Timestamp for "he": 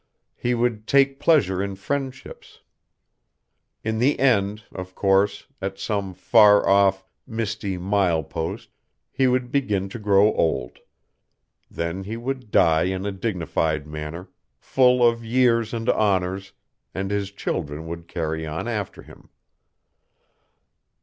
0.35-0.55, 9.11-9.27, 12.05-12.17